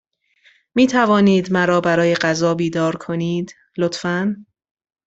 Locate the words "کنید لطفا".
2.95-4.45